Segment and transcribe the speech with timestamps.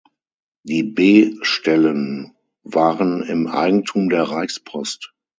[0.63, 5.13] Die B-Stellen waren im Eigentum der Reichspost.